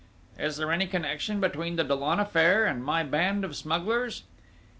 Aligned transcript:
"Is 0.39 0.57
there 0.57 0.71
any 0.71 0.87
connection 0.87 1.39
between 1.39 1.75
the 1.75 1.83
Dollon 1.83 2.19
affair 2.19 2.65
and 2.65 2.83
my 2.83 3.03
band 3.03 3.45
of 3.45 3.55
smugglers?" 3.55 4.23